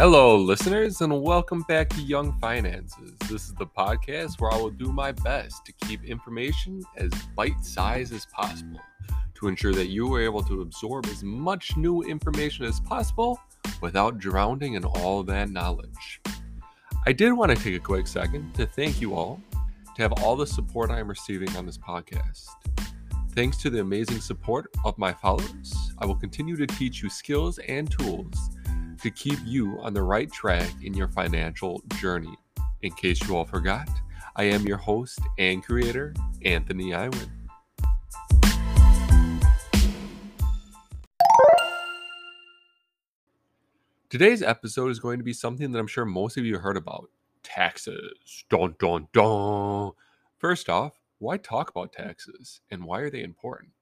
[0.00, 3.14] Hello, listeners, and welcome back to Young Finances.
[3.28, 7.64] This is the podcast where I will do my best to keep information as bite
[7.64, 8.78] sized as possible
[9.34, 13.40] to ensure that you are able to absorb as much new information as possible
[13.80, 16.20] without drowning in all that knowledge.
[17.04, 19.42] I did want to take a quick second to thank you all
[19.96, 22.46] to have all the support I am receiving on this podcast.
[23.32, 27.58] Thanks to the amazing support of my followers, I will continue to teach you skills
[27.58, 28.50] and tools
[29.00, 32.34] to keep you on the right track in your financial journey.
[32.82, 33.88] In case you all forgot,
[34.36, 37.30] I am your host and creator, Anthony Iwin.
[44.10, 47.10] Today's episode is going to be something that I'm sure most of you heard about
[47.42, 48.44] taxes.
[48.48, 49.92] Dun, dun, dun.
[50.38, 53.72] First off, why talk about taxes and why are they important?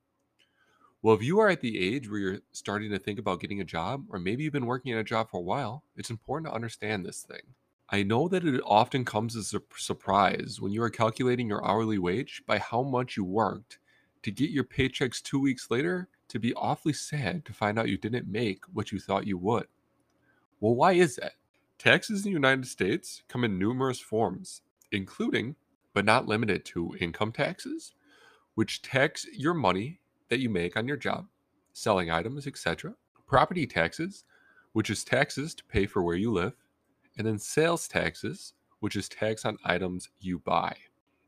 [1.03, 3.65] Well, if you are at the age where you're starting to think about getting a
[3.65, 6.55] job, or maybe you've been working at a job for a while, it's important to
[6.55, 7.43] understand this thing.
[7.89, 11.99] I know that it often comes as a surprise when you are calculating your hourly
[11.99, 13.79] wage by how much you worked
[14.23, 17.97] to get your paychecks two weeks later to be awfully sad to find out you
[17.97, 19.67] didn't make what you thought you would.
[20.59, 21.35] Well, why is that?
[21.79, 25.55] Taxes in the United States come in numerous forms, including,
[25.95, 27.95] but not limited to, income taxes,
[28.57, 31.27] which tax your money that you make on your job,
[31.73, 32.95] selling items, etc.,
[33.27, 34.25] property taxes,
[34.73, 36.55] which is taxes to pay for where you live,
[37.19, 40.77] and then sales taxes, which is tax on items you buy.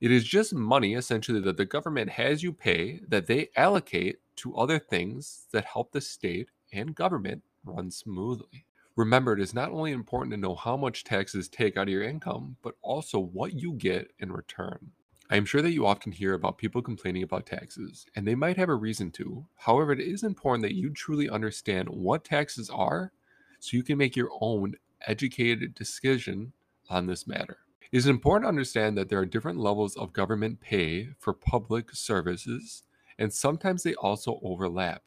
[0.00, 4.56] It is just money essentially that the government has you pay that they allocate to
[4.56, 8.64] other things that help the state and government run smoothly.
[8.94, 12.02] Remember, it is not only important to know how much taxes take out of your
[12.02, 14.90] income, but also what you get in return.
[15.30, 18.56] I am sure that you often hear about people complaining about taxes, and they might
[18.56, 19.44] have a reason to.
[19.56, 23.12] However, it is important that you truly understand what taxes are
[23.60, 26.52] so you can make your own educated decision
[26.88, 27.58] on this matter.
[27.92, 31.94] It is important to understand that there are different levels of government pay for public
[31.94, 32.84] services,
[33.18, 35.02] and sometimes they also overlap.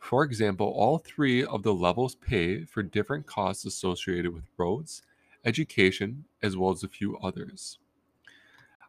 [0.00, 5.02] For example, all three of the levels pay for different costs associated with roads,
[5.44, 7.78] education, as well as a few others.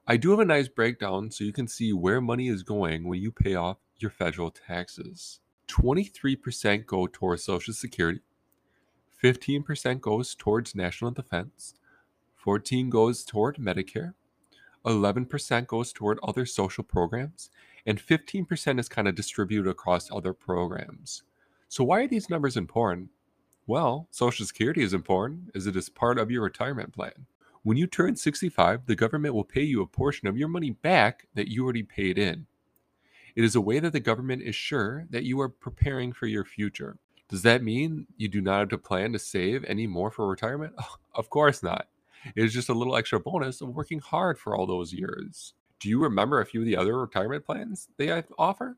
[0.10, 3.20] I do have a nice breakdown so you can see where money is going when
[3.20, 5.42] you pay off your federal taxes.
[5.68, 8.22] 23% go towards Social Security,
[9.22, 11.74] 15% goes towards national defense,
[12.36, 14.14] 14 goes toward Medicare,
[14.86, 17.50] 11% goes toward other social programs,
[17.86, 21.24] and 15% is kind of distributed across other programs.
[21.68, 23.10] So why are these numbers important?
[23.66, 27.26] Well, Social Security is important as it is part of your retirement plan.
[27.68, 31.28] When you turn 65, the government will pay you a portion of your money back
[31.34, 32.46] that you already paid in.
[33.36, 36.46] It is a way that the government is sure that you are preparing for your
[36.46, 36.98] future.
[37.28, 40.76] Does that mean you do not have to plan to save any more for retirement?
[41.14, 41.90] Of course not.
[42.38, 45.54] It is just a little extra bonus of working hard for all those years.
[45.82, 48.78] Do you remember a few of the other retirement plans they offer?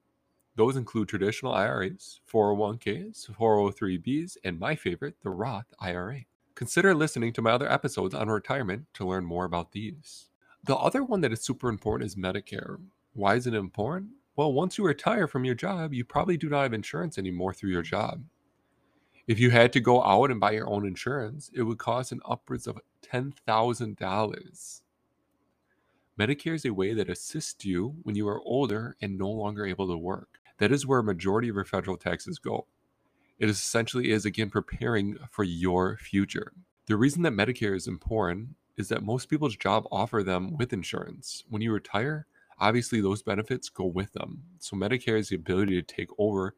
[0.56, 6.22] Those include traditional IRAs, 401ks, 403bs, and my favorite, the Roth IRA.
[6.60, 10.26] Consider listening to my other episodes on retirement to learn more about these.
[10.66, 12.82] The other one that is super important is Medicare.
[13.14, 14.10] Why is it important?
[14.36, 17.70] Well, once you retire from your job, you probably do not have insurance anymore through
[17.70, 18.26] your job.
[19.26, 22.20] If you had to go out and buy your own insurance, it would cost an
[22.26, 24.82] upwards of $10,000.
[26.20, 29.88] Medicare is a way that assists you when you are older and no longer able
[29.88, 30.40] to work.
[30.58, 32.68] That is where a majority of your federal taxes go.
[33.40, 36.52] It essentially is, again, preparing for your future.
[36.88, 41.44] The reason that Medicare is important is that most people's job offer them with insurance.
[41.50, 42.28] When you retire,
[42.60, 44.44] obviously those benefits go with them.
[44.60, 46.56] So Medicare is the ability to take over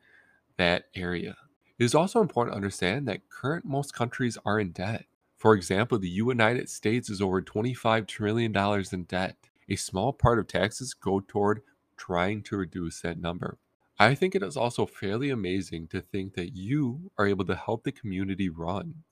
[0.57, 1.35] that area.
[1.77, 5.05] It is also important to understand that current most countries are in debt.
[5.37, 8.55] For example, the United States is over $25 trillion
[8.91, 9.37] in debt.
[9.69, 11.61] A small part of taxes go toward
[11.97, 13.57] trying to reduce that number.
[14.01, 17.83] I think it is also fairly amazing to think that you are able to help
[17.83, 19.03] the community run.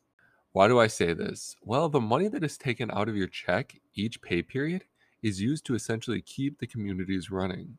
[0.52, 1.18] Why do I say mm.
[1.20, 1.56] this?
[1.62, 4.86] Well, the money that is taken out of your check each pay period
[5.22, 7.78] is used to essentially keep the communities running,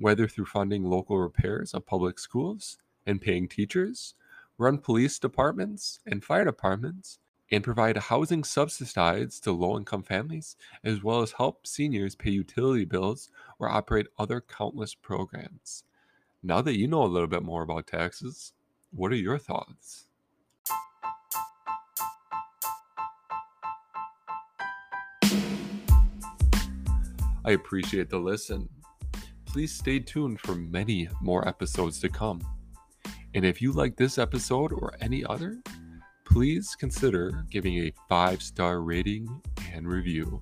[0.00, 4.14] whether through funding local repairs of public schools and paying teachers,
[4.58, 7.20] run police departments and fire departments,
[7.52, 12.84] and provide housing subsidized to low income families, as well as help seniors pay utility
[12.84, 13.30] bills
[13.60, 15.84] or operate other countless programs.
[16.42, 18.52] Now that you know a little bit more about taxes,
[18.92, 20.06] what are your thoughts?
[27.44, 28.68] I appreciate the listen.
[29.46, 32.40] Please stay tuned for many more episodes to come.
[33.34, 35.60] And if you like this episode or any other,
[36.24, 39.26] please consider giving a five star rating
[39.72, 40.40] and review.